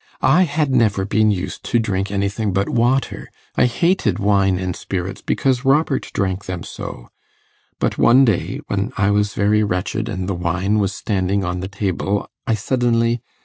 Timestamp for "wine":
4.17-4.57, 10.33-10.79